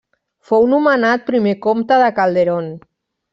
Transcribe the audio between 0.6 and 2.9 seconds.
nomenat primer comte de Calderón.